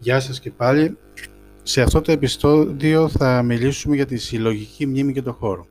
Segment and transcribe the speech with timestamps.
[0.00, 0.98] Γεια σας και πάλι.
[1.62, 5.66] Σε αυτό το επεισόδιο θα μιλήσουμε για τη συλλογική μνήμη και το χώρο.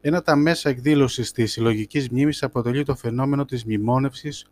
[0.00, 4.46] Ένα από τα μέσα εκδήλωσης της συλλογικής μνήμης αποτελεί το φαινόμενο της μνημόνευσης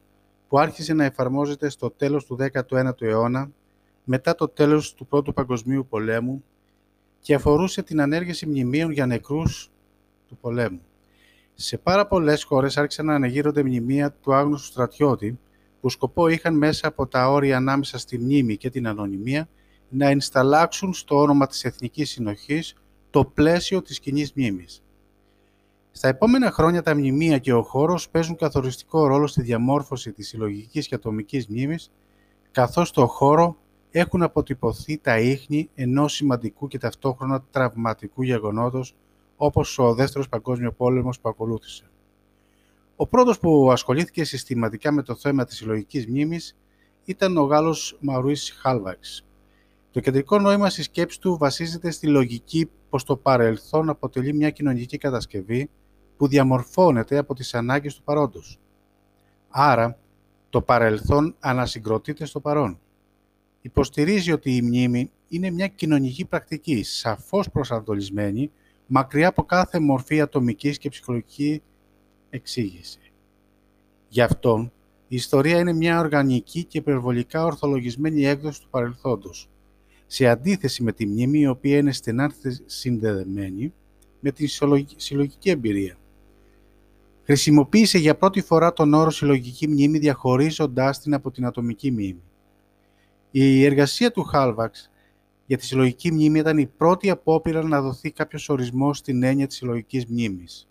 [0.48, 2.38] που άρχισε να εφαρμόζεται στο τέλος του
[2.70, 3.50] 19ου αιώνα
[4.04, 6.44] μετά το τέλος του Πρώτου Παγκοσμίου Πολέμου
[7.20, 9.70] και αφορούσε την ανέργεση μνημείων για νεκρούς
[10.28, 10.80] του πολέμου.
[11.54, 15.38] Σε πάρα πολλές χώρες άρχισαν να αναγείρονται μνημεία του άγνωστου στρατιώτη
[15.86, 19.48] που σκοπό είχαν μέσα από τα όρια ανάμεσα στη μνήμη και την ανωνυμία
[19.88, 22.74] να ενσταλλάξουν στο όνομα της Εθνικής Συνοχής
[23.10, 24.82] το πλαίσιο της κοινή μνήμης.
[25.90, 30.86] Στα επόμενα χρόνια τα μνημεία και ο χώρος παίζουν καθοριστικό ρόλο στη διαμόρφωση της συλλογικής
[30.86, 31.90] και ατομικής μνήμης,
[32.50, 33.56] καθώς στο χώρο
[33.90, 38.96] έχουν αποτυπωθεί τα ίχνη ενός σημαντικού και ταυτόχρονα τραυματικού γεγονότος
[39.36, 41.90] όπως ο Δεύτερος Παγκόσμιο Πόλεμος που ακολούθησε.
[42.96, 46.56] Ο πρώτος που ασχολήθηκε συστηματικά με το θέμα της συλλογικής μνήμης
[47.04, 49.26] ήταν ο Γάλλος Μαρουίς Χάλβαξ.
[49.90, 54.98] Το κεντρικό νόημα στη σκέψη του βασίζεται στη λογική πως το παρελθόν αποτελεί μια κοινωνική
[54.98, 55.70] κατασκευή
[56.16, 58.58] που διαμορφώνεται από τις ανάγκες του παρόντος.
[59.48, 59.98] Άρα,
[60.50, 62.78] το παρελθόν ανασυγκροτείται στο παρόν.
[63.60, 68.50] Υποστηρίζει ότι η μνήμη είναι μια κοινωνική πρακτική, σαφώς προσανατολισμένη,
[68.86, 71.62] μακριά από κάθε μορφή ατομικής και ψυχολογική
[72.30, 72.98] εξήγηση.
[74.08, 74.72] Γι' αυτόν,
[75.08, 79.48] η ιστορία είναι μια οργανική και υπερβολικά ορθολογισμένη έκδοση του παρελθόντος,
[80.06, 82.32] σε αντίθεση με τη μνήμη η οποία είναι στενά
[82.66, 83.72] συνδεδεμένη
[84.20, 84.46] με τη
[84.96, 85.96] συλλογική εμπειρία.
[87.24, 92.22] Χρησιμοποίησε για πρώτη φορά τον όρο συλλογική μνήμη διαχωρίζοντάς την από την ατομική μνήμη.
[93.30, 94.90] Η εργασία του Χάλβαξ
[95.46, 99.56] για τη συλλογική μνήμη ήταν η πρώτη απόπειρα να δοθεί κάποιος ορισμός στην έννοια της
[99.56, 100.68] συλλογικής μνήμης.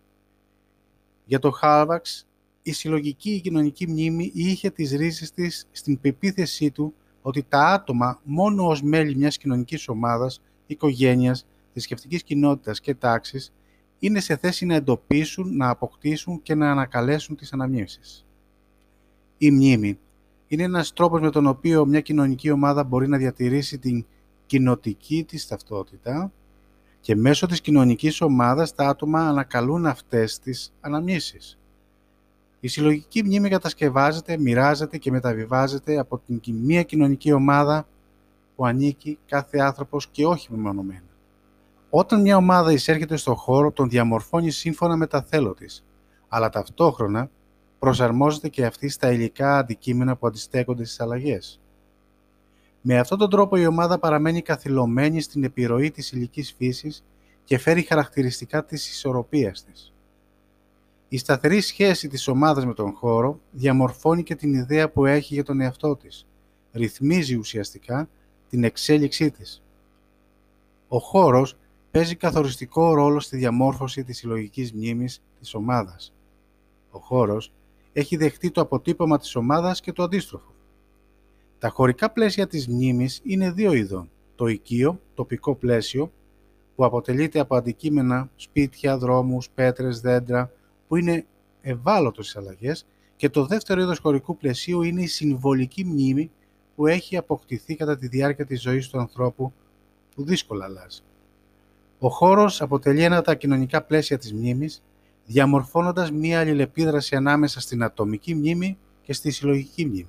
[1.25, 2.27] Για το Χάλβαξ,
[2.61, 8.19] η συλλογική ή κοινωνική μνήμη είχε τις ρίζες της στην πεποίθησή του ότι τα άτομα
[8.23, 13.53] μόνο ως μέλη μιας κοινωνικής ομάδας, οικογένειας, θρησκευτικής κοινότητας και τάξης
[13.99, 18.25] είναι σε θέση να εντοπίσουν, να αποκτήσουν και να ανακαλέσουν τις αναμνήσεις.
[19.37, 19.99] Η μνήμη
[20.47, 24.05] είναι ένας τρόπος με τον οποίο μια κοινωνική ομάδα μπορεί να διατηρήσει την
[24.45, 26.31] κοινοτική της ταυτότητα
[27.05, 31.57] και μέσω της κοινωνικής ομάδας τα άτομα ανακαλούν αυτές τις αναμνήσεις.
[32.59, 37.87] Η συλλογική μνήμη κατασκευάζεται, μοιράζεται και μεταβιβάζεται από την μία κοινωνική ομάδα
[38.55, 41.07] που ανήκει κάθε άνθρωπος και όχι μεμονωμένα.
[41.89, 45.83] Όταν μια ομάδα εισέρχεται στο χώρο, τον διαμορφώνει σύμφωνα με τα θέλω της,
[46.27, 47.29] αλλά ταυτόχρονα
[47.79, 51.59] προσαρμόζεται και αυτή στα υλικά αντικείμενα που αντιστέκονται στις αλλαγές.
[52.87, 57.03] Με αυτόν τον τρόπο η ομάδα παραμένει καθυλωμένη στην επιρροή της υλικής φύσης
[57.43, 59.93] και φέρει χαρακτηριστικά της ισορροπίας της.
[61.07, 65.43] Η σταθερή σχέση της ομάδας με τον χώρο διαμορφώνει και την ιδέα που έχει για
[65.43, 66.27] τον εαυτό της.
[66.71, 68.09] Ρυθμίζει ουσιαστικά
[68.49, 69.63] την εξέλιξή της.
[70.87, 71.57] Ο χώρος
[71.91, 76.13] παίζει καθοριστικό ρόλο στη διαμόρφωση της συλλογικής μνήμης της ομάδας.
[76.91, 77.51] Ο χώρος
[77.93, 80.54] έχει δεχτεί το αποτύπωμα της ομάδας και το αντίστροφο.
[81.65, 84.09] Τα χωρικά πλαίσια της μνήμης είναι δύο είδων.
[84.35, 86.11] Το οικείο, τοπικό πλαίσιο,
[86.75, 90.51] που αποτελείται από αντικείμενα, σπίτια, δρόμους, πέτρες, δέντρα,
[90.87, 91.25] που είναι
[91.61, 96.31] ευάλωτο στις αλλαγές και το δεύτερο είδος χωρικού πλαισίου είναι η συμβολική μνήμη
[96.75, 99.53] που έχει αποκτηθεί κατά τη διάρκεια της ζωής του ανθρώπου
[100.15, 101.01] που δύσκολα αλλάζει.
[101.99, 104.83] Ο χώρος αποτελεί ένα από τα κοινωνικά πλαίσια της μνήμης,
[105.25, 110.07] διαμορφώνοντας μία αλληλεπίδραση ανάμεσα στην ατομική μνήμη και στη συλλογική μνήμη.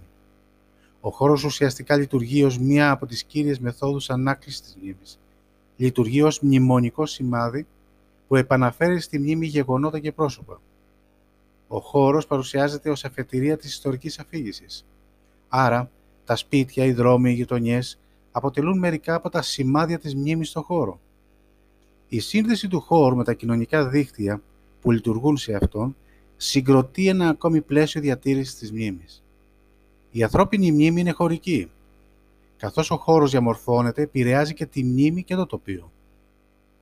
[1.06, 5.18] Ο χώρος ουσιαστικά λειτουργεί ως μία από τις κύριες μεθόδους ανάκλησης της μνήμης.
[5.76, 7.66] Λειτουργεί ως μνημονικό σημάδι
[8.28, 10.60] που επαναφέρει στη μνήμη γεγονότα και πρόσωπα.
[11.68, 14.86] Ο χώρος παρουσιάζεται ως αφετηρία της ιστορικής αφήγησης.
[15.48, 15.90] Άρα,
[16.24, 17.98] τα σπίτια, οι δρόμοι, οι γειτονιές
[18.32, 21.00] αποτελούν μερικά από τα σημάδια της μνήμης στο χώρο.
[22.08, 24.42] Η σύνδεση του χώρου με τα κοινωνικά δίκτυα
[24.80, 25.96] που λειτουργούν σε αυτόν
[26.36, 29.20] συγκροτεί ένα ακόμη πλαίσιο διατήρησης της μνήμης.
[30.16, 31.70] Η ανθρώπινη μνήμη είναι χωρική.
[32.56, 35.92] Καθώς ο χώρος διαμορφώνεται, επηρεάζει και τη μνήμη και το τοπίο.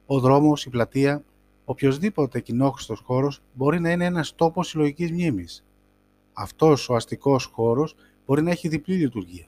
[0.07, 1.25] Ο δρόμος, η πλατεία,
[1.65, 5.65] οποιοδήποτε κοινόχρηστος χώρος μπορεί να είναι ένας τόπος συλλογικής μνήμης.
[6.33, 7.95] Αυτός ο αστικός χώρος
[8.27, 9.47] μπορεί να έχει διπλή λειτουργία.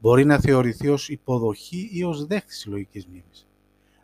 [0.00, 3.48] Μπορεί να θεωρηθεί ως υποδοχή ή ως δέχτης συλλογικής μνήμης.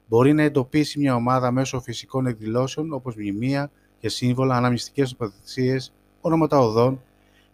[0.08, 6.58] Μπορεί να εντοπίσει μια ομάδα μέσω φυσικών εκδηλώσεων όπως μνημεία και σύμβολα, αναμνηστικές τοποθεσίες, ονόματα
[6.58, 7.00] οδών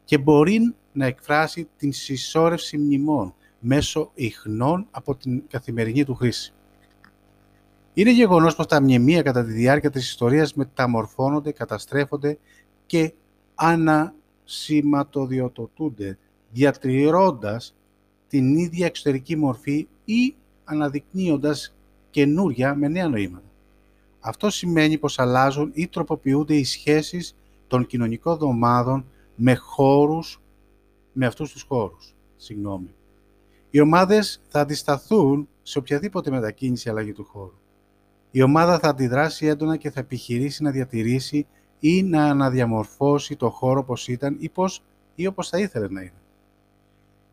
[0.04, 6.52] και μπορεί να εκφράσει την συσσόρευση μνημών μέσω ιχνών από την καθημερινή του χρήση.
[7.94, 12.38] Είναι γεγονός πως τα μνημεία κατά τη διάρκεια της ιστορίας μεταμορφώνονται, καταστρέφονται
[12.86, 13.12] και
[13.54, 16.18] ανασηματοδιοτοτούνται,
[16.50, 17.74] διατηρώντας
[18.28, 20.34] την ίδια εξωτερική μορφή ή
[20.64, 21.76] αναδεικνύοντας
[22.10, 23.42] καινούρια με νέα νοήματα.
[24.20, 27.36] Αυτό σημαίνει πως αλλάζουν ή τροποποιούνται οι σχέσεις
[27.66, 30.40] των κοινωνικών δομάδων με χώρους,
[31.12, 32.14] με αυτούς τους χώρους.
[32.36, 32.94] Συγγνώμη.
[33.70, 37.58] Οι ομάδες θα αντισταθούν σε οποιαδήποτε μετακίνηση αλλαγή του χώρου.
[38.30, 41.46] Η ομάδα θα αντιδράσει έντονα και θα επιχειρήσει να διατηρήσει
[41.78, 44.82] ή να αναδιαμορφώσει το χώρο όπως ήταν ή, πώς,
[45.14, 46.22] ή όπως θα ήθελε να είναι.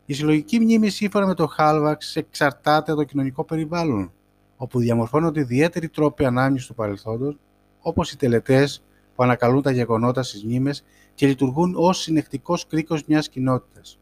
[0.06, 4.12] Η συλλογική μνήμη σύμφωνα με το Χάλβαξ εξαρτάται από το κοινωνικό περιβάλλον,
[4.56, 7.38] όπου διαμορφώνονται ιδιαίτεροι τρόποι ανάμνησης του παρελθόντος,
[7.80, 8.82] όπως οι τελετές
[9.14, 13.98] που ανακαλούν τα γεγονότα στις μνήμες και λειτουργούν ως συνεχτικός κρίκος μιας κοινότητας.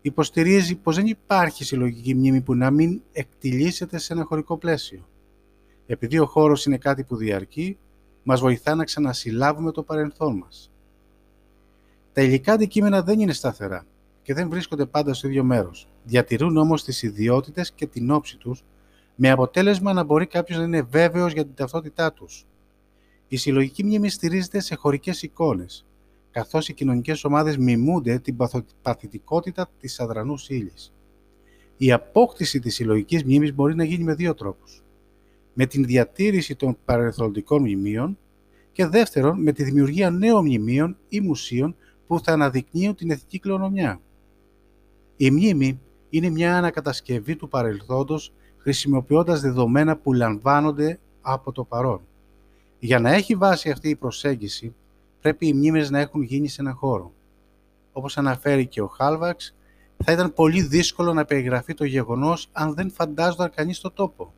[0.00, 5.08] Υποστηρίζει πως δεν υπάρχει συλλογική μνήμη που να μην εκτιλήσεται σε ένα χωρικό πλαίσιο.
[5.86, 7.78] Επειδή ο χώρος είναι κάτι που διαρκεί,
[8.22, 10.70] μας βοηθά να ξανασυλλάβουμε το παρελθόν μας.
[12.12, 13.86] Τα υλικά αντικείμενα δεν είναι σταθερά
[14.22, 15.88] και δεν βρίσκονται πάντα στο ίδιο μέρος.
[16.04, 18.64] Διατηρούν όμως τις ιδιότητες και την όψη τους,
[19.14, 22.46] με αποτέλεσμα να μπορεί κάποιος να είναι βέβαιος για την ταυτότητά τους.
[23.32, 25.86] Η συλλογική μνήμη στηρίζεται σε χωρικές εικόνες,
[26.30, 28.36] καθώς οι κοινωνικές ομάδες μιμούνται την
[28.82, 30.92] παθητικότητα της αδρανούς ύλης.
[31.76, 34.82] Η απόκτηση της συλλογικής μνήμης μπορεί να γίνει με δύο τρόπους.
[35.52, 38.18] Με την διατήρηση των παρελθοντικών μνημείων
[38.72, 41.76] και δεύτερον με τη δημιουργία νέων μνημείων ή μουσείων
[42.06, 44.00] που θα αναδεικνύουν την εθνική κληρονομιά.
[45.16, 45.80] Η μνήμη
[46.10, 52.00] είναι μια ανακατασκευή του παρελθόντος χρησιμοποιώντας δεδομένα που λαμβάνονται από το παρόν.
[52.84, 54.74] Για να έχει βάση αυτή η προσέγγιση,
[55.20, 57.12] πρέπει οι μνήμες να έχουν γίνει σε έναν χώρο.
[57.92, 59.54] Όπως αναφέρει και ο Χάλβαξ,
[60.04, 64.32] θα ήταν πολύ δύσκολο να περιγραφεί το γεγονός αν δεν φαντάζονταν κανείς το τόπο.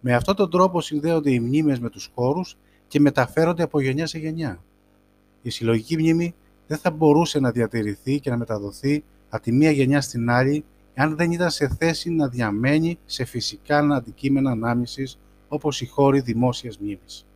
[0.00, 2.56] Με αυτόν τον τρόπο συνδέονται οι μνήμες με τους χώρους
[2.88, 4.62] και μεταφέρονται από γενιά σε γενιά.
[5.42, 6.34] Η συλλογική μνήμη
[6.66, 10.64] δεν θα μπορούσε να διατηρηθεί και να μεταδοθεί από τη μία γενιά στην άλλη
[10.94, 15.18] αν δεν ήταν σε θέση να διαμένει σε φυσικά αντικείμενα ανάμνησης
[15.48, 17.26] όπως οι χώροι δημόσιας μνήμης.